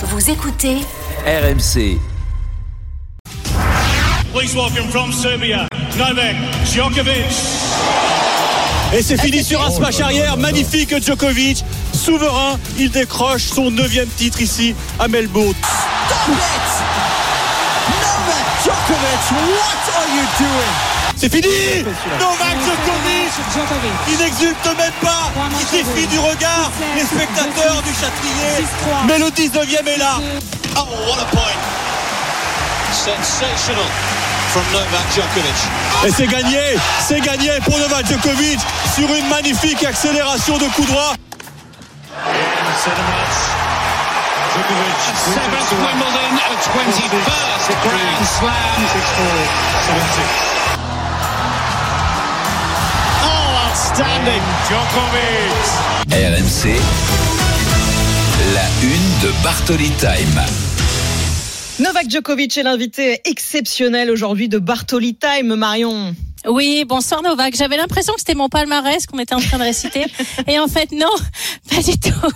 [0.00, 0.76] Vous écoutez
[1.26, 1.98] RMC.
[4.32, 7.26] Please welcome from Serbia, Novak Djokovic.
[8.92, 14.40] Et c'est fini sur un smash arrière, magnifique Djokovic, souverain, il décroche son neuvième titre
[14.40, 15.54] ici à Melbourne.
[16.06, 16.36] Stop it!
[17.90, 20.97] Novak Djokovic, what are you doing?
[21.20, 21.48] C'est fini
[21.82, 23.32] Novak Djokovic
[24.08, 28.64] Il n'exulte même pas Il défie du regard les spectateurs du Châtrier
[29.08, 30.20] Mais le 19e est là
[30.76, 31.58] Oh, what a point!
[32.92, 33.84] Sensational
[34.52, 35.58] from Novak Djokovic.
[36.06, 38.60] Et c'est gagné C'est gagné pour Novak Djokovic
[38.94, 41.14] sur une magnifique accélération de coup droit
[45.24, 48.78] Seventh Wimbledon, a 21st Grand Slam.
[53.98, 55.66] Outstanding, Djokovic.
[56.12, 56.78] RMC.
[58.54, 60.40] La une de Bartoli Time.
[61.80, 66.14] Novak Djokovic est l'invité exceptionnel aujourd'hui de Bartoli Time, Marion.
[66.46, 67.56] Oui, bonsoir Novak.
[67.56, 70.06] J'avais l'impression que c'était mon palmarès qu'on était en train de réciter.
[70.46, 71.10] Et en fait, non,
[71.68, 72.28] pas du tout.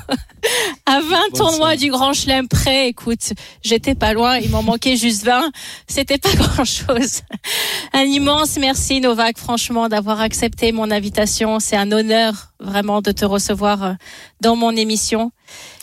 [0.86, 5.24] À 20 tournois du Grand Chelem près, écoute, j'étais pas loin, il m'en manquait juste
[5.24, 5.52] 20.
[5.86, 7.20] C'était pas grand chose.
[7.92, 11.60] Un immense merci Novak, franchement, d'avoir accepté mon invitation.
[11.60, 13.92] C'est un honneur vraiment de te recevoir euh,
[14.40, 15.30] dans mon émission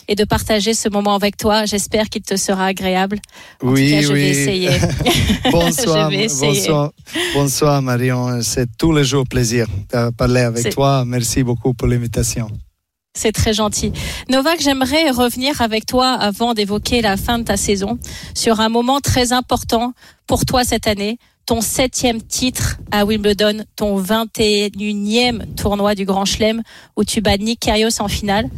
[0.08, 1.64] et de partager ce moment avec toi.
[1.66, 3.20] J'espère qu'il te sera agréable.
[3.62, 4.20] En oui, tout cas, je oui.
[4.20, 4.70] vais essayer.
[5.52, 6.60] bonsoir, Je vais essayer.
[6.68, 6.92] bonsoir,
[7.34, 8.42] bonsoir Marion.
[8.42, 11.04] C'est tous les jours plaisir de parler avec toi.
[11.04, 12.48] Merci beaucoup pour l'invitation.
[13.14, 13.92] C'est très gentil.
[14.28, 17.98] Novak, j'aimerais revenir avec toi avant d'évoquer la fin de ta saison
[18.34, 19.92] sur un moment très important
[20.26, 21.18] pour toi cette année.
[21.46, 26.62] Ton septième titre à Wimbledon, ton 21e tournoi du Grand Chelem
[26.96, 28.48] où tu bats Nick Kyrgios en finale.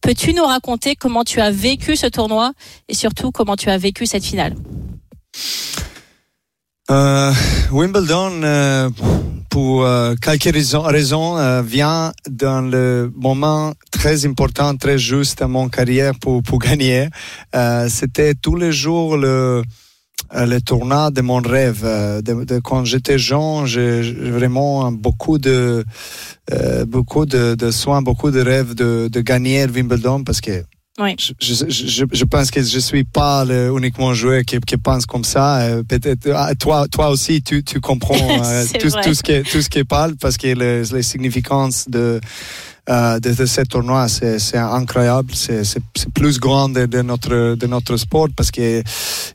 [0.00, 2.52] Peux-tu nous raconter comment tu as vécu ce tournoi
[2.88, 4.54] et surtout comment tu as vécu cette finale?
[6.90, 7.32] Euh,
[7.70, 8.88] Wimbledon, euh,
[9.50, 15.68] pour euh, quelques raisons, raisons vient dans le moment très important, très juste à mon
[15.68, 17.08] carrière pour, pour gagner.
[17.88, 19.62] C'était tous les jours le,
[20.34, 21.82] le tournoi de mon rêve.
[21.84, 25.84] Euh, De, de- quand j'étais jeune, j'ai vraiment beaucoup de,
[26.52, 30.64] euh, beaucoup de, de soins, beaucoup de rêves de, de gagner Wimbledon parce que
[31.00, 31.14] Oui.
[31.18, 35.06] je, je, je, je pense que je suis pas le uniquement joueur qui, qui pense
[35.06, 35.60] comme ça.
[35.60, 39.62] Euh, Peut-être ah, toi, toi aussi, tu, tu comprends euh, tout, tout ce qui tout
[39.62, 42.20] ce qui parle parce que le- les significances de
[42.88, 45.34] euh, de, ce tournoi, c'est c'est incroyable.
[45.34, 45.82] C'est c'est-
[46.14, 48.82] plus grand de, de notre de notre sport parce que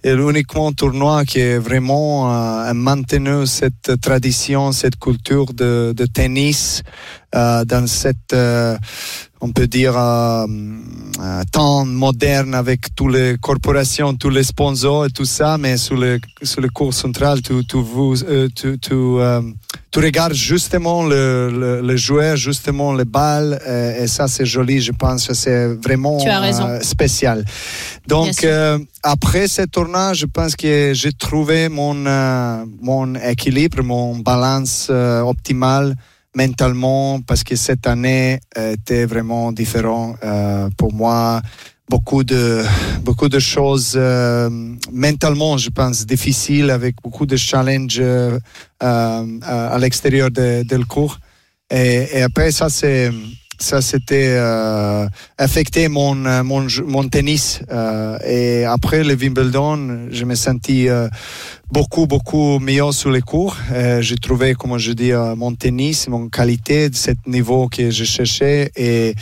[0.02, 6.84] c'est l'uniquement tournoi qui est vraiment euh, maintenu cette tradition, cette culture de, de tennis
[7.36, 8.78] euh, dans cette euh,
[9.42, 10.46] on peut dire euh,
[11.20, 15.98] euh, temps moderne avec toutes les corporations, tous les sponsors et tout ça, mais sur
[15.98, 18.16] le sur le cours central, tu tu vous
[18.56, 19.00] tu tu,
[19.92, 24.82] tu regardes justement le, le, le joueur, justement le bal, euh, et ça c'est joli,
[24.82, 26.20] je pense que c'est vraiment
[26.82, 27.44] spécial.
[28.08, 28.48] Donc
[29.04, 31.96] après ce tournoi, je pense que j'ai trouvé mon
[32.82, 35.96] mon équilibre, mon balance optimale
[36.36, 41.42] mentalement parce que cette année euh, était vraiment différent euh, pour moi.
[41.90, 42.64] Beaucoup de,
[43.04, 44.50] beaucoup de choses euh,
[44.92, 48.40] mentalement, je pense, difficiles avec beaucoup de challenges euh,
[48.82, 51.20] euh, à l'extérieur de, de le cours.
[51.70, 53.12] Et, et après, ça, c'est,
[53.60, 57.62] ça, c'était euh, affecté mon, euh, mon, mon tennis.
[57.72, 61.08] Euh, et après le Wimbledon, je me sentis euh,
[61.72, 63.56] beaucoup, beaucoup meilleur sur les cours.
[63.72, 67.92] Euh, j'ai trouvé, comme je dis, euh, mon tennis, mon qualité, de ce niveau que
[67.92, 68.72] je cherchais.
[68.76, 69.16] Et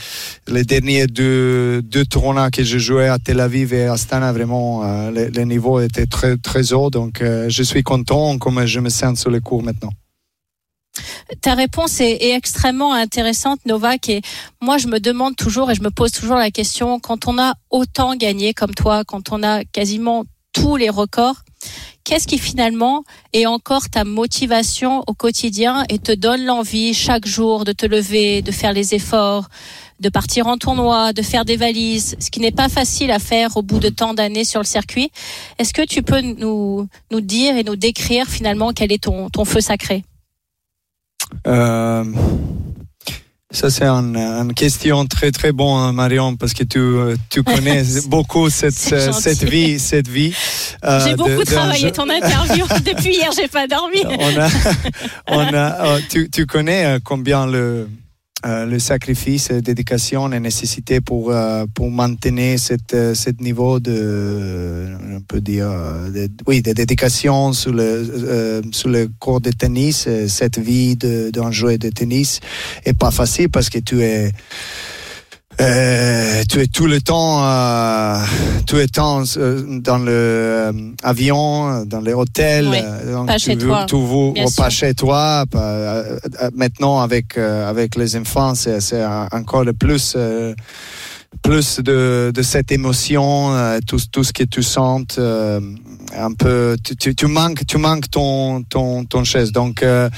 [0.48, 4.84] les derniers deux, deux tournois que j'ai joué à Tel Aviv et à Astana, vraiment,
[5.12, 6.90] le, le niveau était très, très haut.
[6.90, 9.92] Donc, je suis content comme je me sens sur les cours maintenant.
[11.42, 14.10] Ta réponse est, extrêmement intéressante, Novak.
[14.10, 14.22] Et
[14.62, 17.56] moi, je me demande toujours et je me pose toujours la question quand on a
[17.70, 21.44] autant gagné comme toi, quand on a quasiment tous les records,
[22.04, 27.64] qu'est-ce qui finalement est encore ta motivation au quotidien et te donne l'envie chaque jour
[27.64, 29.48] de te lever, de faire les efforts,
[30.02, 33.56] de partir en tournoi, de faire des valises, ce qui n'est pas facile à faire
[33.56, 35.12] au bout de tant d'années sur le circuit?
[35.58, 39.46] Est-ce que tu peux nous, nous dire et nous décrire finalement quel est ton, ton
[39.46, 40.04] feu sacré?
[41.48, 42.04] Euh,
[43.52, 48.50] ça, c'est une, question très, très bonne, Marion, parce que tu, euh, tu connais beaucoup
[48.50, 49.78] cette, euh, cette vie.
[49.78, 50.34] Cette vie
[50.86, 52.66] euh, J'ai beaucoup travaillé ton interview.
[52.86, 54.04] Depuis hier, j'ai pas dormi.
[54.06, 54.50] on a,
[55.28, 57.90] on a, euh, tu, tu connais combien le,
[58.44, 64.96] euh, le sacrifice, dédication, la nécessité pour, euh, pour maintenir cette, euh, cette niveau de,
[65.16, 65.70] on peut dire,
[66.48, 71.90] oui, de dédication sur le, sur le cours de tennis, cette vie d'un joueur de
[71.90, 72.40] tennis
[72.84, 74.32] est pas facile parce que tu es,
[75.60, 78.18] euh, tu es tout le temps, euh,
[78.66, 80.72] tout le temps euh, dans le euh,
[81.04, 84.70] avion, dans les hôtels, Oui, euh, donc pas tu chez veux- toi, veux- bien pas
[84.70, 85.46] chez toi.
[85.52, 86.18] pas- euh,
[86.56, 90.14] maintenant avec euh, avec les enfants, c'est c'est encore le plus.
[90.16, 90.54] euh,
[91.44, 95.60] plus de, de cette émotion, euh, tout, tout ce que tu sens, euh,
[96.16, 99.52] un peu, tu, tu, manques, tu manques ton, ton, ton chaise.
[99.52, 100.10] Donc, euh,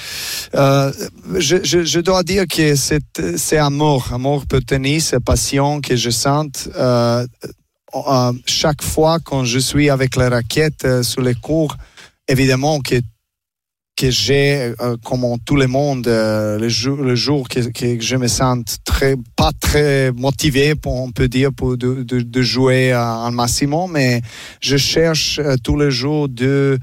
[0.56, 0.92] euh,
[1.38, 3.04] je, je, dois dire que c'est,
[3.38, 6.70] c'est amour, amour pour tennis, passion que je sens.
[6.76, 7.26] Euh,
[8.48, 11.78] chaque fois quand je suis avec la raquette sur les cours,
[12.28, 12.96] évidemment que
[14.04, 18.28] que j'ai, euh, comme tout le monde, euh, le jour, le jour que, je me
[18.28, 24.22] sens très, pas très motivé, pour, on peut dire, pour de, jouer un maximum, mais
[24.60, 26.78] je cherche euh, tous les jours de,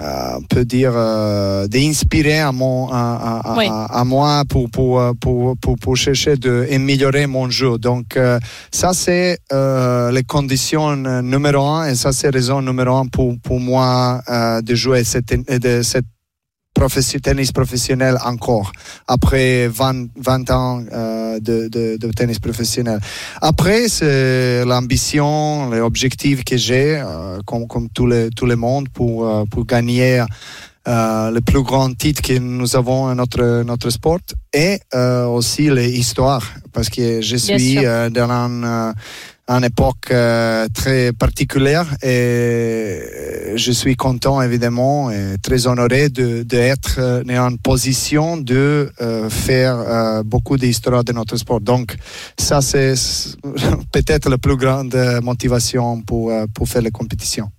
[0.00, 3.66] on peut dire, euh, d'inspirer à, mon, à, à, à- Oui.
[3.70, 7.78] à, à moi pour, pour, euh, pour, pour, pour chercher d'améliorer mon jeu.
[7.78, 8.38] Donc, euh,
[8.70, 13.34] ça, c'est euh, les conditions euh, numéro un et ça, c'est raison numéro un pour,
[13.42, 16.04] pour moi euh, de jouer cette, de cette
[16.76, 18.70] profession, tennis professionnel encore,
[19.08, 23.00] après 20, 20 ans euh, de, de, de tennis professionnel.
[23.40, 28.88] Après, c'est l'ambition, les objectifs que j'ai, euh, comme, comme tout, le, tout le monde,
[28.90, 30.22] pour, euh, pour gagner
[30.86, 34.20] le plus grand titre que nous avons dans notre, notre sport
[34.52, 34.78] et
[35.28, 37.74] aussi les histoires, parce que je suis
[38.16, 38.94] dans un,
[39.48, 46.96] une époque euh, très particulière et je suis content évidemment et très honoré de d'être
[46.98, 51.60] euh, en position de euh, faire euh, beaucoup d'histoires de notre sport.
[51.60, 51.94] Donc
[52.36, 52.94] ça c'est
[53.92, 57.50] peut-être la plus grande euh, motivation pour euh, pour faire les compétitions.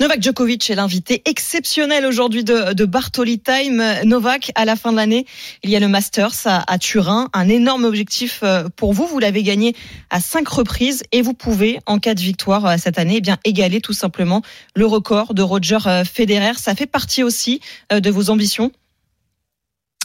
[0.00, 3.84] Novak Djokovic est l'invité exceptionnel aujourd'hui de, de Bartoli Time.
[4.06, 5.26] Novak, à la fin de l'année,
[5.62, 9.06] il y a le Masters à, à Turin, un énorme objectif euh, pour vous.
[9.06, 9.76] Vous l'avez gagné
[10.08, 13.36] à cinq reprises et vous pouvez, en cas de victoire euh, cette année, eh bien
[13.44, 14.40] égaler tout simplement
[14.74, 16.54] le record de Roger euh, Federer.
[16.56, 17.60] Ça fait partie aussi
[17.90, 18.72] de vos ambitions?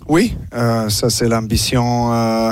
[0.08, 2.52] Oui, euh, ça c'est l'ambition euh,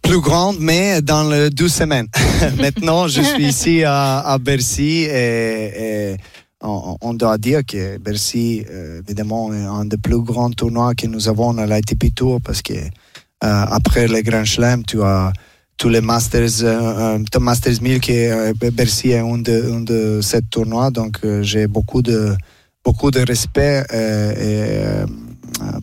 [0.00, 2.06] plus grande, mais dans les deux semaines.
[2.58, 6.16] Maintenant, je suis ici à, à Bercy et, et
[6.62, 11.28] on, doit dire que Bercy, euh, évidemment, est un des plus grands tournois que nous
[11.28, 15.32] avons à l'ITP Tour parce que euh, après les Grand Chelem, tu as
[15.76, 20.90] tous les Masters, euh, euh, Masters 1000 qui est, Bercy est un de, ces tournois,
[20.90, 22.36] donc j'ai beaucoup de
[22.84, 23.84] beaucoup de respect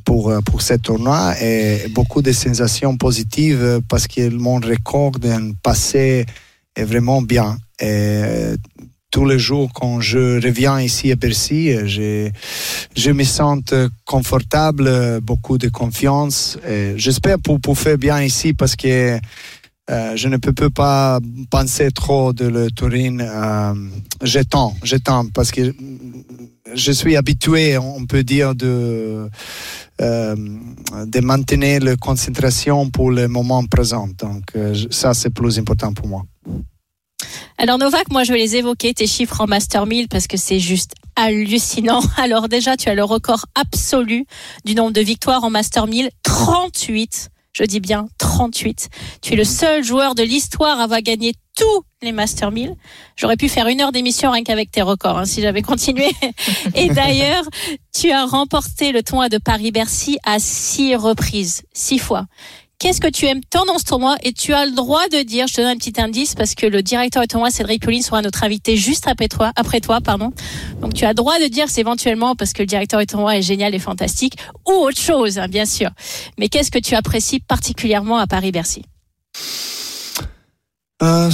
[0.04, 6.26] pour, pour ce tournoi et beaucoup de sensations positives parce que mon record d'un passé
[6.76, 7.58] est vraiment bien.
[9.12, 12.32] Tous les jours, quand je reviens ici à Bercy, euh,
[12.96, 13.62] je, me sens
[14.06, 16.58] confortable, euh, beaucoup de confiance.
[16.96, 19.20] J'espère pour, faire bien ici parce que
[19.90, 21.20] euh, je ne peux, pas
[21.50, 23.20] penser trop de le Turin.
[23.20, 23.74] Euh,
[24.22, 25.74] j'attends, j'attends parce que
[26.76, 29.28] je suis habitué, on peut dire, de,
[30.00, 34.08] de maintenir la concentration pour le moment présent.
[34.20, 34.54] Donc,
[34.92, 36.24] ça, c'est plus important pour moi.
[37.58, 40.60] Alors Novak, moi je vais les évoquer, tes chiffres en Master 1000, parce que c'est
[40.60, 42.02] juste hallucinant.
[42.18, 44.26] Alors déjà, tu as le record absolu
[44.66, 47.30] du nombre de victoires en Master 1000, 38.
[47.52, 48.90] Je dis bien 38.
[49.22, 52.76] Tu es le seul joueur de l'histoire à avoir gagné tous les Master 1000.
[53.18, 56.10] J'aurais pu faire une heure d'émission rien qu'avec tes records, hein, si j'avais continué.
[56.76, 57.44] Et d'ailleurs,
[57.94, 62.28] tu as remporté le tournoi de Paris-Bercy à six reprises, six fois.
[62.80, 65.48] Qu'est-ce que tu aimes tant dans ce tournoi Et tu as le droit de dire,
[65.48, 68.22] je te donne un petit indice, parce que le directeur du tournoi, Cédric Pauline, sera
[68.22, 70.32] notre invité juste après toi, après toi, pardon.
[70.80, 73.36] Donc tu as le droit de dire c'est éventuellement parce que le directeur du tournoi
[73.36, 75.90] est génial et fantastique, ou autre chose, hein, bien sûr.
[76.38, 78.84] Mais qu'est-ce que tu apprécies particulièrement à Paris-Bercy?
[81.02, 81.30] Euh,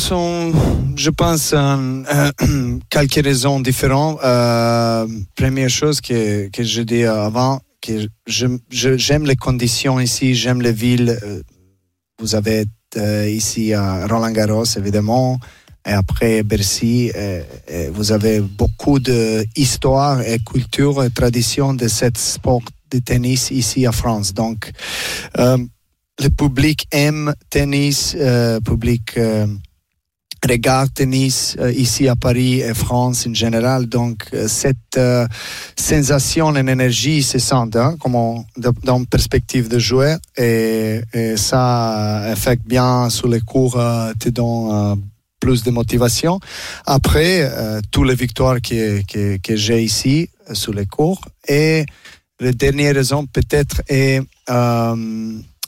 [0.96, 1.54] je pense,
[2.90, 4.18] quelques raisons différentes.
[4.24, 8.08] Euh, première chose que, que je dis avant, que
[8.98, 11.18] j'aime les conditions ici, j'aime les villes.
[11.24, 11.42] Euh,
[12.20, 12.66] Vous avez
[12.98, 15.38] euh, ici à Roland Garros, évidemment,
[15.86, 17.44] et après Bercy, euh,
[17.94, 22.62] vous avez beaucoup d'histoire et culture et tradition de ce sport
[22.92, 24.34] de tennis ici en France.
[24.34, 24.72] Donc,
[25.38, 28.16] le public aime tennis,
[28.64, 29.20] public
[30.46, 33.88] regarde tennis euh, ici à Paris et France en général.
[33.88, 35.28] Donc, euh, cette euh,
[35.78, 38.44] sensation et énergie se sent hein, comme
[38.84, 41.02] dans une perspective de joueur et,
[41.36, 43.80] ça affecte bien sur les cours,
[44.20, 45.02] te donne
[45.40, 46.40] plus de motivation.
[46.86, 47.50] Après,
[47.92, 51.86] toutes les victoires que, que, que j'ai ici sur les cours et
[52.40, 54.22] la dernière raison peut-être est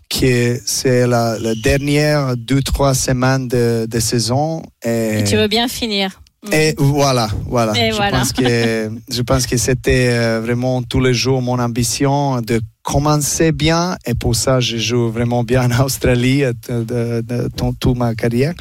[0.09, 5.47] que c'est la, la dernière deux trois semaines de, de saison et, Et tu veux
[5.47, 6.21] bien finir.
[6.45, 6.53] Mm.
[6.53, 8.19] et voilà voilà Et je voilà.
[8.19, 13.51] pense que je pense que c'était euh, vraiment tous les jours mon ambition de commencer
[13.51, 17.73] bien et pour ça je joue vraiment bien en Australie euh, de, de, de- dans
[17.73, 18.53] toute ma carrière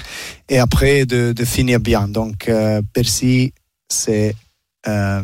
[0.49, 3.53] et après de, finir bien donc euh, Percy
[3.91, 4.35] c'est
[4.89, 5.23] euh,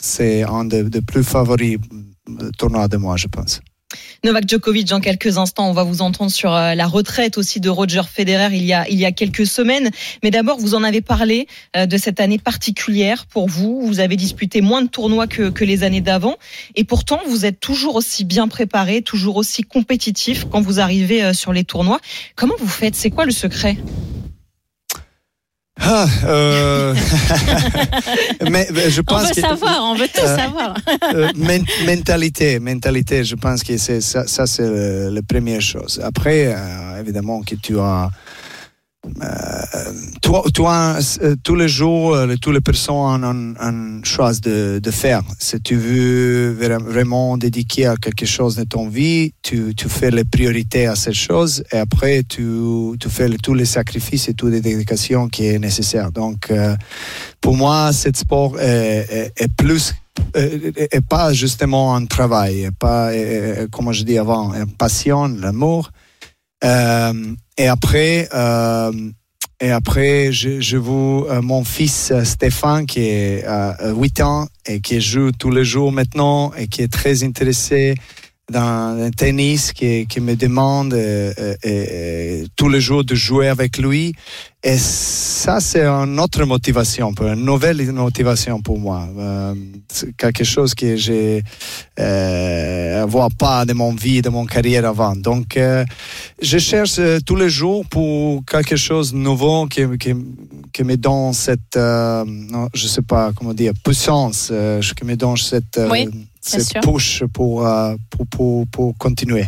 [0.00, 1.78] c'est un des de plus favoris
[2.58, 3.60] tournois de moi je pense
[4.24, 7.68] Novak Djokovic, dans quelques instants, on va vous entendre sur euh, la retraite aussi de
[7.68, 9.90] Roger Federer il y a, il y a quelques semaines.
[10.24, 13.82] Mais d'abord, vous en avez parlé euh, de cette année particulière pour vous.
[13.86, 16.36] Vous avez disputé moins de tournois que, que les années d'avant.
[16.74, 21.32] Et pourtant, vous êtes toujours aussi bien préparé, toujours aussi compétitif quand vous arrivez euh,
[21.32, 22.00] sur les tournois.
[22.34, 22.96] Comment vous faites?
[22.96, 23.76] C'est quoi le secret?
[25.78, 26.94] Ah, euh,
[28.50, 30.74] mais, je On pense veut que savoir, on veut tout Euh, savoir.
[31.14, 36.00] euh, men- mentalité, mentalité, je pense que c'est ça, ça c'est la première chose.
[36.02, 38.08] Après, euh, évidemment que tu as
[40.20, 45.22] toi, toi, euh, tous les jours, euh, toutes les personnes ont une chose de, faire.
[45.38, 50.24] Si tu veux vra- vraiment dédiquer à quelque chose de ton vie, tu, fais les
[50.24, 52.42] priorités à cette chose et après tu,
[53.08, 56.10] fais tous les sacrifices et toutes les dédications qui est nécessaire.
[56.12, 56.76] Donc, euh,
[57.40, 59.48] pour moi, ce sport est, est- est
[60.36, 65.90] euh, pas justement un travail, pas, euh, comme je dis avant, une passion, l'amour.
[66.64, 67.12] Euh,
[67.58, 68.92] et après, euh,
[69.60, 74.46] et après, je, je vois euh, mon fils euh, Stéphane qui est à 8 ans
[74.66, 77.94] et qui joue tous les jours maintenant et qui est très intéressé
[78.50, 83.48] dans le tennis, qui, qui me demande euh, euh, euh, tous les jours de jouer
[83.48, 84.14] avec lui.
[84.62, 89.08] Et ça, c'est une autre motivation, une nouvelle motivation pour moi.
[89.18, 89.54] Euh,
[89.88, 91.40] c'est quelque chose que je
[91.98, 95.14] ne vois pas de mon vie, de mon carrière avant.
[95.16, 95.84] Donc, euh,
[96.40, 100.14] je cherche euh, tous les jours pour quelque chose de nouveau qui, qui,
[100.72, 105.16] qui me donne cette, euh, non, je sais pas comment dire, puissance, euh, qui me
[105.16, 106.06] donne cette, euh,
[106.46, 106.80] sûr.
[106.80, 109.46] push pour, euh, pour, pour, pour continuer.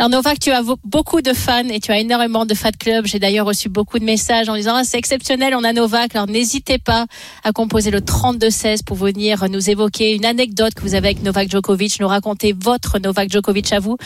[0.00, 3.04] Alors Novak, tu as beaucoup de fans et tu as énormément de fan clubs.
[3.04, 6.16] J'ai d'ailleurs reçu beaucoup de messages en disant ah, c'est exceptionnel, on a Novak.
[6.16, 7.04] Alors n'hésitez pas
[7.44, 11.50] à composer le 3216 pour venir nous évoquer une anecdote que vous avez avec Novak
[11.50, 13.98] Djokovic, nous raconter votre Novak Djokovic à vous.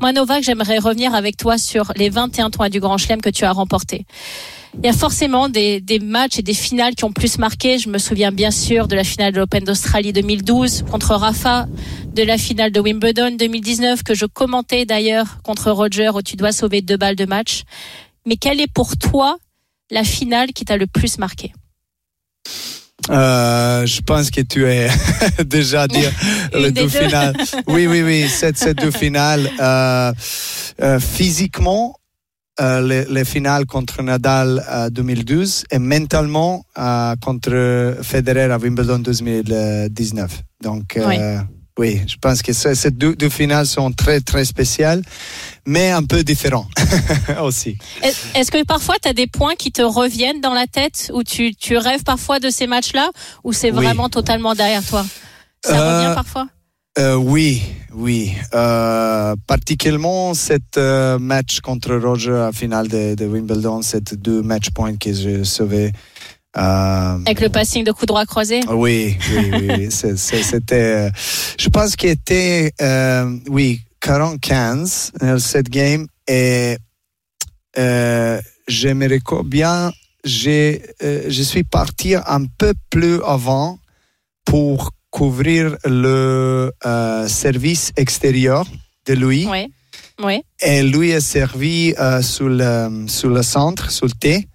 [0.00, 3.44] Moi Novak, j'aimerais revenir avec toi sur les 21 toits du Grand Chelem que tu
[3.44, 4.06] as remporté.
[4.78, 7.78] Il y a forcément des, des matchs et des finales qui ont plus marqué.
[7.78, 11.66] Je me souviens bien sûr de la finale de l'Open d'Australie 2012 contre Rafa,
[12.14, 16.52] de la finale de Wimbledon 2019 que je commentais d'ailleurs contre Roger où tu dois
[16.52, 17.62] sauver deux balles de match.
[18.26, 19.36] Mais quelle est pour toi
[19.90, 21.52] la finale qui t'a le plus marqué?
[23.10, 24.88] Euh, je pense que tu es
[25.44, 25.98] déjà dit
[26.54, 27.06] Une le des deux deux.
[27.06, 27.36] finales.
[27.66, 29.50] Oui, oui, oui, cette, cette deux finales.
[29.60, 30.12] Euh,
[30.80, 31.96] euh, physiquement,
[32.60, 40.42] les, les finales contre Nadal à 2012 et mentalement euh, contre Federer à Wimbledon 2019.
[40.62, 41.38] Donc, euh,
[41.78, 45.02] oui, je pense que ce- ces deux, deux finales sont très, très spéciales,
[45.66, 46.68] mais un peu différentes
[47.42, 47.78] aussi.
[48.02, 51.22] Est- Est-ce que parfois tu as des points qui te reviennent dans la tête ou
[51.24, 53.10] tu, tu rêves parfois de ces matchs-là
[53.44, 53.76] ou c'est Oui.
[53.84, 55.04] vraiment totalement derrière toi?
[55.64, 56.46] Ça Euh, revient parfois?
[56.98, 57.62] Euh, oui,
[57.94, 58.34] oui.
[58.54, 64.70] Euh, particulièrement cet euh, match contre Roger à finale de, de Wimbledon, ces deux match
[64.70, 65.90] points que j'ai sauvés.
[66.58, 69.68] Euh, Avec le passing de coup droit croisé oui, oui, oui.
[69.78, 69.90] oui.
[70.18, 71.10] C'était, euh,
[71.58, 76.76] je pense qu'il était, euh, oui, 40-15 dans cette game et
[77.78, 79.92] euh, je me record bien,
[80.24, 83.78] j'ai, euh, je suis parti un peu plus avant
[84.44, 88.64] pour couvrir le euh, service extérieur
[89.06, 89.46] de lui.
[89.48, 89.72] Oui.
[90.24, 90.42] Oui.
[90.60, 94.48] Et lui est servi euh, sur, le, sur le centre, sur le thé.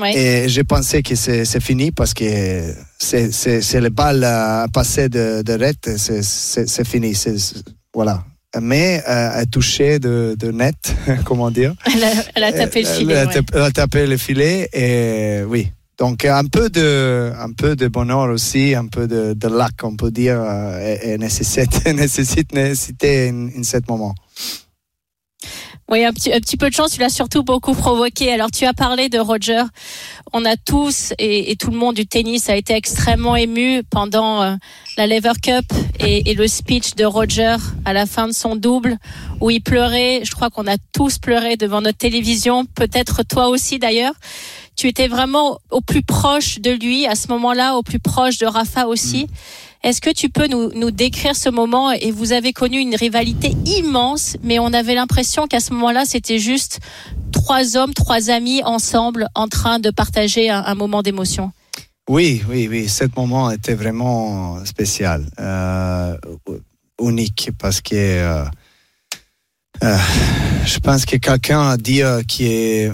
[0.00, 0.12] Oui.
[0.16, 4.66] Et j'ai pensé que c'est c'est fini parce que c'est c'est- c'est le bal à
[4.72, 7.14] passer de, de red, c'est- fini.
[7.14, 8.22] c'est- c'est- voilà.
[8.60, 10.76] Mais euh, a touché de, de net,
[11.24, 11.74] comment dire?
[11.94, 13.16] Elle a, elle a tapé le Elle filet.
[13.18, 13.32] a, ouais.
[13.34, 15.70] tap- elle a tapé le filet et oui.
[15.98, 19.96] Donc un peu de, un peu de bonheur aussi, un peu de, de luck, on
[19.96, 24.14] peut dire, euh, et, et nécessite, nécessite, nécessité en, en ce moment.
[25.90, 28.30] Oui, un petit, un petit peu de chance, tu l'as surtout beaucoup provoqué.
[28.30, 29.62] Alors, tu as parlé de Roger.
[30.34, 34.54] On a tous, et, tout le monde du tennis a été extrêmement ému pendant euh,
[34.98, 35.64] la Lever Cup
[35.98, 38.98] et, et, le speech de Roger à la fin de son double,
[39.40, 40.20] où il pleurait.
[40.24, 44.12] Je crois qu'on a tous pleuré devant notre télévision, peut-être toi aussi d'ailleurs.
[44.76, 48.46] Tu étais vraiment au plus proche de lui à ce moment-là, au plus proche de
[48.46, 49.24] Rafa aussi.
[49.24, 49.28] Mm.
[49.84, 51.92] Est-ce que tu peux nous, nous, décrire ce moment?
[51.92, 56.40] Et vous avez connu une rivalité immense, mais on avait l'impression qu'à ce moment-là, c'était
[56.40, 56.80] juste
[57.30, 61.52] trois hommes, trois amis ensemble en train de partager un, moment d'émotion.
[62.08, 62.88] Oui, oui, oui.
[62.88, 66.16] Ce moment était vraiment spécial, euh,
[67.00, 68.44] unique, parce que euh,
[69.84, 69.96] euh,
[70.64, 72.90] je pense que quelqu'un a dit qui est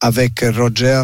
[0.00, 1.02] avec Roger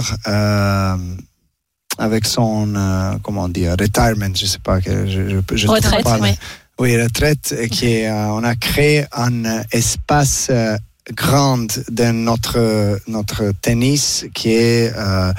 [1.99, 6.19] avec son, euh, comment dire, retirement, je sais pas, que je, je, je retraite, pas,
[6.21, 6.31] oui.
[6.79, 7.03] oui.
[7.03, 10.77] retraite, qui euh, on a créé un espace euh,
[11.15, 15.33] grand de notre notre tennis qui est euh,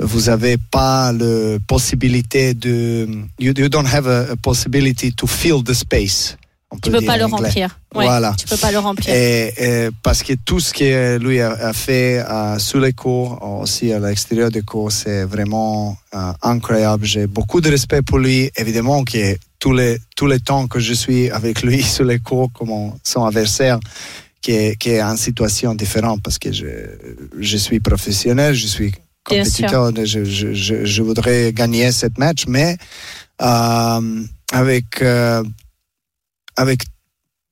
[0.00, 3.06] vous avez pas la possibilité de
[3.38, 6.36] you, you don't have a, a possibility to fill the space
[6.82, 7.78] tu peux pas le remplir.
[7.94, 8.34] Ouais, voilà.
[8.36, 9.14] Tu peux pas le remplir.
[9.14, 13.40] Et, et parce que tout ce que lui a, a fait euh, sous les cours,
[13.60, 17.04] aussi à l'extérieur des cours, c'est vraiment euh, incroyable.
[17.04, 18.50] J'ai beaucoup de respect pour lui.
[18.56, 22.50] Évidemment que tous les, tous les temps que je suis avec lui sous les cours
[22.52, 23.78] comme son adversaire,
[24.42, 26.66] qui est, qui est en situation différente parce que je,
[27.38, 28.92] je suis professionnel, je suis
[29.24, 32.76] compétiteur, je, je, je, je, voudrais gagner cette match, mais
[33.40, 35.42] euh, avec euh,
[36.56, 36.84] avec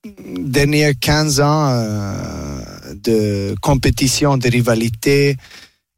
[0.07, 5.37] derniers 15 ans euh, de compétition, de rivalité,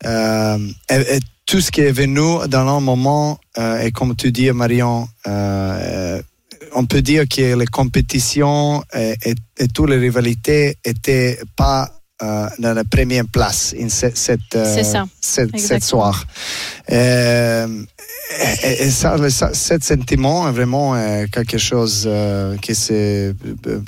[0.05, 0.57] euh,
[1.45, 6.21] tout ce qui est venu dans un moment, euh, et comme tu dis, Marion, euh,
[6.73, 12.47] on peut dire que les compétitions et, et, et toutes les rivalités n'étaient pas euh,
[12.59, 14.39] dans la première place in cette, cette,
[15.21, 16.25] cette, cette soir.
[16.91, 17.67] Euh,
[18.63, 23.33] et, et ça, ça, ce sentiment est vraiment euh, quelque chose euh, qui c'est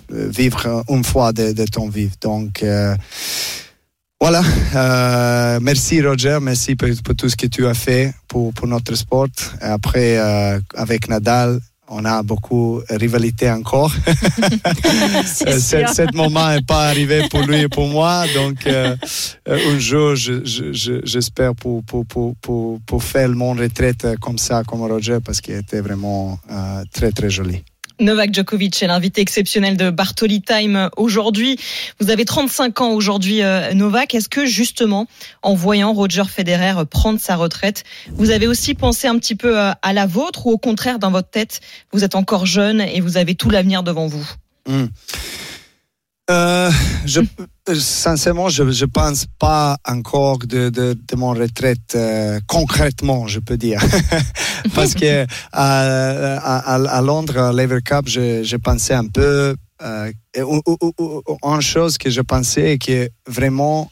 [0.10, 2.15] vivre une fois de, de ton vivre.
[2.19, 2.96] Donc, euh,
[4.19, 4.41] voilà.
[4.75, 8.93] Euh, merci Roger, merci pour, pour, tout ce que tu as fait pour, pour notre
[8.96, 9.27] sport.
[9.62, 10.18] Après,
[10.75, 13.91] avec Nadal, on a beaucoup de rivalité encore.
[15.25, 18.25] Ce moment n'est pas arrivé pour lui et pour moi.
[18.35, 18.95] Donc, euh,
[19.45, 24.81] un jour, j'espère je, je, pour, pour, pour, pour, faire mon retraite comme ça, comme
[24.81, 27.63] Roger, parce qu'il était vraiment euh, très, très joli.
[28.00, 31.60] Novak Djokovic est l'invité exceptionnel de Bartoli Time aujourd'hui.
[32.00, 33.42] Vous avez 35 ans aujourd'hui,
[33.74, 34.14] Novak.
[34.14, 35.07] Est-ce que justement,
[35.42, 37.83] en voyant Roger Federer prendre sa retraite,
[38.14, 41.29] vous avez aussi pensé un petit peu à la vôtre ou au contraire, dans votre
[41.29, 44.27] tête, vous êtes encore jeune et vous avez tout l'avenir devant vous?
[44.68, 44.86] Mmh.
[46.29, 46.72] Euh,
[47.75, 53.58] sincèrement, je ne pense pas encore de, de, de mon retraite euh, concrètement, je peux
[53.58, 53.82] dire.
[54.75, 59.56] Parce que à, à, à, Londres, à l'Ever Cup, je pensais un peu.
[59.84, 63.92] Euh, une chose que je pensais que vraiment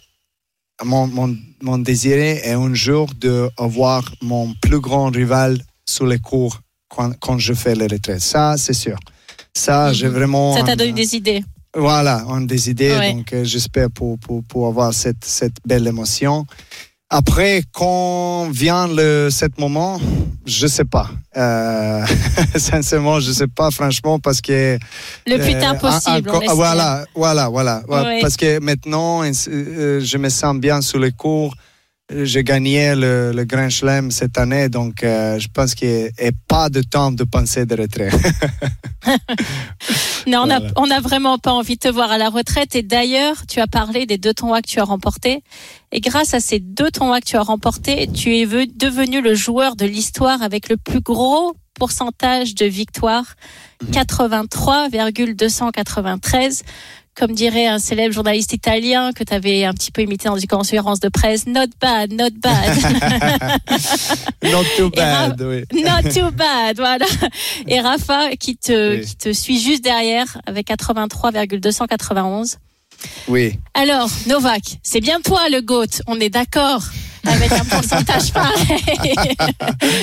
[0.83, 6.59] mon, mon, mon désir est un jour d'avoir mon plus grand rival sous les cours
[6.89, 8.21] quand, quand je fais la retraite.
[8.21, 8.97] Ça, c'est sûr.
[9.53, 10.55] Ça, j'ai vraiment.
[10.55, 11.43] Ça t'a donné des idées.
[11.75, 13.13] Voilà, on a des idées, ouais.
[13.13, 16.45] donc euh, j'espère pour, pour, pour, avoir cette, cette belle émotion.
[17.09, 19.99] Après, quand vient le cet moment,
[20.45, 21.09] je sais pas.
[21.37, 22.03] Euh,
[22.55, 24.77] sincèrement, je sais pas, franchement, parce que
[25.27, 26.29] le plus tard possible.
[26.29, 28.19] Euh, voilà, voilà, voilà, voilà.
[28.21, 31.53] Parce que maintenant, euh, je me sens bien sous les cours.
[32.13, 36.31] J'ai gagné le, le, Grand Chelem cette année, donc euh, je pense qu'il n'y a
[36.47, 38.11] pas de temps de penser de retrait.
[40.27, 40.99] non, on n'a voilà.
[40.99, 42.75] vraiment pas envie de te voir à la retraite.
[42.75, 45.41] Et d'ailleurs, tu as parlé des deux tournois que tu as remportés.
[45.91, 49.75] Et grâce à ces deux tournois que tu as remportés, tu es devenu le joueur
[49.75, 53.33] de l'histoire avec le plus gros pourcentage de victoires,
[53.81, 53.91] mmh.
[53.91, 56.61] 83,293
[57.15, 60.47] comme dirait un célèbre journaliste italien que tu avais un petit peu imité dans une
[60.47, 62.77] conférence de presse, not bad, not bad.
[64.43, 65.63] not too bad, oui.
[65.73, 67.05] Not too bad, voilà.
[67.67, 69.05] Et Rafa qui te, oui.
[69.05, 72.57] qui te suit juste derrière avec 83,291.
[73.27, 73.59] Oui.
[73.73, 76.83] Alors, Novak, c'est bien toi le GOAT, on est d'accord?
[77.25, 78.65] Avec un pourcentage pareil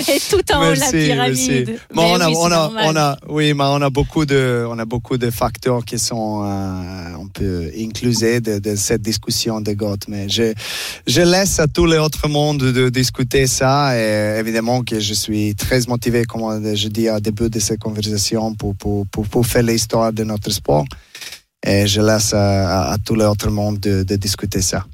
[0.08, 1.78] et tout en haut de la pyramide.
[1.94, 4.78] Bon, on, a, oui, on, a, on a, oui, mais on a beaucoup de, on
[4.78, 9.72] a beaucoup de facteurs qui sont, euh, on peut incluser de, de, cette discussion de
[9.72, 10.52] GOT, mais je,
[11.06, 15.54] je laisse à tous les autres mondes de discuter ça et évidemment que je suis
[15.54, 19.62] très motivé, comme je dis au début de cette conversation, pour, pour, pour, pour faire
[19.62, 20.84] l'histoire de notre sport.
[21.64, 24.84] et je laisse à, à, à tout l'autre monde de, de discuter ça.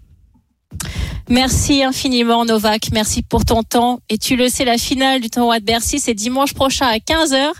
[1.30, 4.00] Merci infiniment Novak, merci pour ton temps.
[4.08, 7.52] Et tu le sais, la finale du tournoi de Bercy, c'est dimanche prochain à 15h.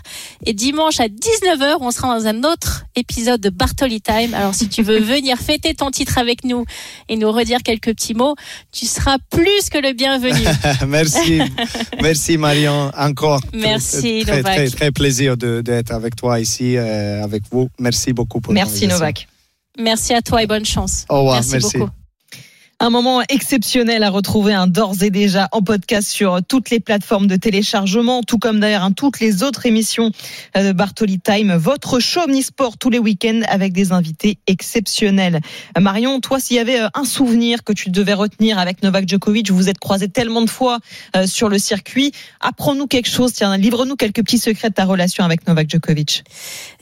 [0.45, 4.33] Et dimanche à 19h, on sera dans un autre épisode de Bartoli Time.
[4.33, 6.65] Alors si tu veux venir fêter ton titre avec nous
[7.09, 8.35] et nous redire quelques petits mots,
[8.71, 10.43] tu seras plus que le bienvenu.
[10.87, 11.39] merci,
[12.01, 13.41] merci Marion, encore.
[13.53, 14.55] Merci très, Novak.
[14.55, 17.69] Très, très plaisir d'être avec toi ici, euh, avec vous.
[17.77, 19.27] Merci beaucoup pour Merci Novak.
[19.77, 21.05] Merci à toi et bonne chance.
[21.07, 21.77] Au revoir, merci, merci.
[21.77, 21.98] beaucoup.
[22.81, 27.27] Un moment exceptionnel à retrouver un d'ores et déjà en podcast sur toutes les plateformes
[27.27, 30.11] de téléchargement, tout comme d'ailleurs hein, toutes les autres émissions
[30.55, 31.57] de Bartoli Time.
[31.57, 35.41] Votre show omnisport tous les week-ends avec des invités exceptionnels.
[35.77, 39.57] Marion, toi, s'il y avait un souvenir que tu devais retenir avec Novak Djokovic, vous
[39.57, 40.79] vous êtes croisés tellement de fois
[41.25, 42.13] sur le circuit.
[42.39, 46.23] Apprends-nous quelque chose, tiens, livre-nous quelques petits secrets de ta relation avec Novak Djokovic.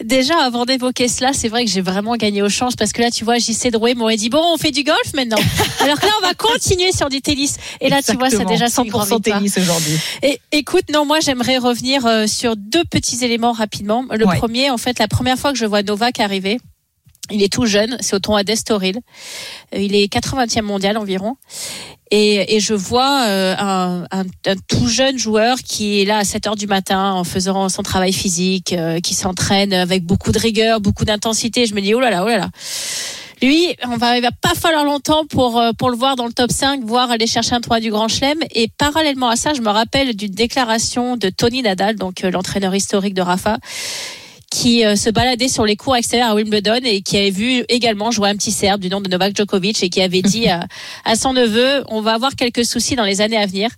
[0.03, 3.09] Déjà, avant d'évoquer cela, c'est vrai que j'ai vraiment gagné au change parce que là,
[3.09, 5.39] tu vois, JC Drouet m'aurait dit bon, on fait du golf maintenant.
[5.87, 7.57] Alors que là, on va continuer sur du tennis.
[7.81, 8.29] Et là, Exactement.
[8.29, 9.97] tu vois, c'est déjà 100% tennis aujourd'hui.
[10.23, 14.05] Et écoute, non, moi, j'aimerais revenir euh, sur deux petits éléments rapidement.
[14.11, 14.37] Le Ouais.
[14.37, 16.59] premier, en fait, la première fois que je vois Novak arriver.
[17.29, 18.99] Il est tout jeune, c'est au tournoi d'Estoril.
[19.75, 21.35] Euh, Il est 80e mondial environ.
[22.09, 26.23] Et, et je vois euh, un, un, un tout jeune joueur qui est là à
[26.23, 30.39] 7 heures du matin en faisant son travail physique, euh, qui s'entraîne avec beaucoup de
[30.39, 31.65] rigueur, beaucoup d'intensité.
[31.65, 32.49] Je me dis, oh là là, oh là là.
[33.41, 36.33] Lui, on va, il va pas falloir longtemps pour euh, pour le voir dans le
[36.33, 38.39] top 5, voire aller chercher un tournoi du Grand Chelem.
[38.55, 42.73] Et parallèlement à ça, je me rappelle d'une déclaration de Tony Nadal, donc euh, l'entraîneur
[42.73, 43.59] historique de Rafa,
[44.49, 48.11] qui euh, se baladait sur les cours extérieurs à Wimbledon et qui avait vu également
[48.11, 50.65] jouer un petit Serbe du nom de Novak Djokovic et qui avait dit à,
[51.05, 53.69] à son neveu on va avoir quelques soucis dans les années à venir.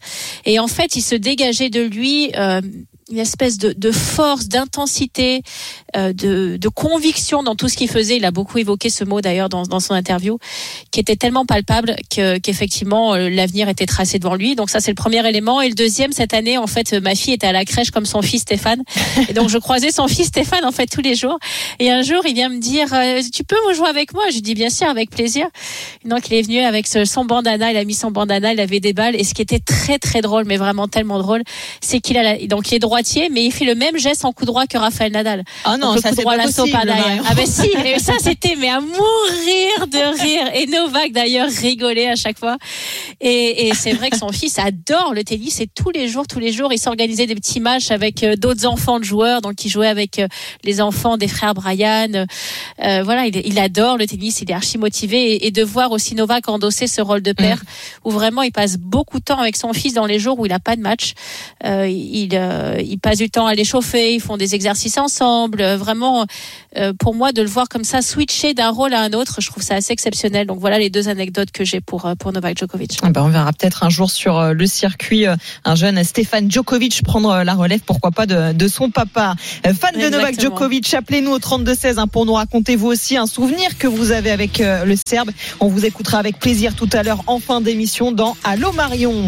[0.45, 2.61] Et en fait, il se dégageait de lui euh,
[3.09, 5.41] une espèce de, de force, d'intensité,
[5.95, 8.17] euh, de, de conviction dans tout ce qu'il faisait.
[8.17, 10.37] Il a beaucoup évoqué ce mot d'ailleurs dans, dans son interview,
[10.91, 14.55] qui était tellement palpable que qu'effectivement euh, l'avenir était tracé devant lui.
[14.55, 15.61] Donc ça c'est le premier élément.
[15.61, 18.21] Et le deuxième cette année, en fait, ma fille était à la crèche comme son
[18.21, 18.83] fils Stéphane,
[19.27, 21.39] et donc je croisais son fils Stéphane en fait tous les jours.
[21.79, 24.23] Et un jour, il vient me dire, euh, tu peux me jouer avec moi?
[24.29, 25.47] Je lui dis bien sûr, avec plaisir.
[26.05, 28.93] Donc il est venu avec son bandana, il a mis son bandana, il avait des
[28.93, 29.15] balles.
[29.15, 31.43] Et ce qui était très très drôle, mais vraiment tellement drôle,
[31.81, 34.33] c'est qu'il a la- donc il est droitier, mais il fait le même geste en
[34.33, 35.43] coup droit que Raphaël Nadal.
[35.63, 36.93] Ah non, Donc, ça c'est droit pas à la possible.
[37.29, 40.51] Ah ben si, et ça c'était mais à mourir de rire.
[40.53, 42.57] Et Novak d'ailleurs rigolait à chaque fois.
[43.21, 46.39] Et, et c'est vrai que son fils adore le tennis et tous les jours, tous
[46.39, 49.41] les jours, il s'organisait des petits matchs avec euh, d'autres enfants de joueurs.
[49.41, 50.27] Donc il jouait avec euh,
[50.63, 52.25] les enfants des frères Brian.
[52.83, 55.91] Euh, voilà, il, il adore le tennis, il est archi motivé et, et de voir
[55.91, 57.61] aussi Novak endosser ce rôle de père
[58.03, 60.51] où vraiment il passe beaucoup de temps avec son fils dans les jours où il
[60.51, 61.13] a pas de match.
[61.65, 65.61] Euh, il, euh, il passe du temps à l'échauffer, ils font des exercices ensemble.
[65.61, 66.25] Euh, Vraiment,
[66.77, 69.47] euh, pour moi, de le voir comme ça switcher d'un rôle à un autre, je
[69.47, 70.47] trouve ça assez exceptionnel.
[70.47, 72.97] Donc voilà les deux anecdotes que j'ai pour euh, pour Novak Djokovic.
[73.01, 75.25] Ah ben, on verra peut-être un jour sur le circuit
[75.65, 79.35] un jeune Stéphane Djokovic prendre la relève, pourquoi pas, de, de son papa.
[79.63, 80.39] Fan de Novak.
[80.39, 84.31] Djokovic, appelez-nous au 32-16 hein, pour nous raconter vous aussi un souvenir que vous avez
[84.31, 85.31] avec le Serbe.
[85.59, 89.23] On vous écoutera avec plaisir tout à l'heure en fin d'émission dans Allô Marion.